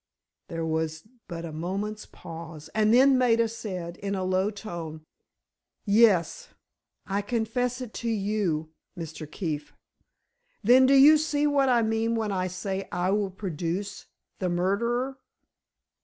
[0.47, 5.05] There was but a moment's pause, and then Maida said, in a low tone:
[5.85, 9.29] "Yes—I confess it to you, Mr.
[9.29, 9.73] Keefe."
[10.63, 14.07] "Then, do you see what I mean when I say I will produce
[14.39, 15.19] the—murderer?